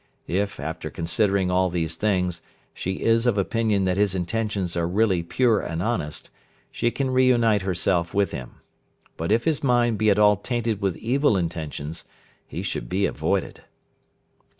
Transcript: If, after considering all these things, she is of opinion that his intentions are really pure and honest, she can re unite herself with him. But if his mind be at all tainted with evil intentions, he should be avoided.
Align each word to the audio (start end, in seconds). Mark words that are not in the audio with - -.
If, 0.25 0.59
after 0.59 0.89
considering 0.89 1.51
all 1.51 1.69
these 1.69 1.93
things, 1.95 2.41
she 2.73 3.03
is 3.03 3.27
of 3.27 3.37
opinion 3.37 3.83
that 3.83 3.97
his 3.97 4.15
intentions 4.15 4.75
are 4.75 4.87
really 4.87 5.21
pure 5.21 5.59
and 5.59 5.83
honest, 5.83 6.31
she 6.71 6.89
can 6.89 7.11
re 7.11 7.27
unite 7.27 7.61
herself 7.61 8.11
with 8.11 8.31
him. 8.31 8.55
But 9.15 9.31
if 9.31 9.43
his 9.43 9.63
mind 9.63 9.99
be 9.99 10.09
at 10.09 10.17
all 10.17 10.37
tainted 10.37 10.81
with 10.81 10.97
evil 10.97 11.37
intentions, 11.37 12.05
he 12.47 12.63
should 12.63 12.89
be 12.89 13.05
avoided. 13.05 13.61